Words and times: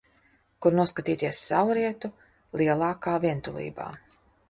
Kur 0.65 0.77
noskatīties 0.79 1.43
saulrietu 1.51 2.13
lielākā 2.63 3.17
vientulībā. 3.29 3.93